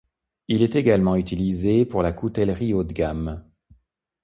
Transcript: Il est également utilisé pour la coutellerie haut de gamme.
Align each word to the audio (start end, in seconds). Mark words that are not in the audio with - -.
Il 0.47 0.63
est 0.63 0.75
également 0.75 1.15
utilisé 1.15 1.85
pour 1.85 2.01
la 2.01 2.11
coutellerie 2.11 2.73
haut 2.73 2.83
de 2.83 2.91
gamme. 2.91 3.45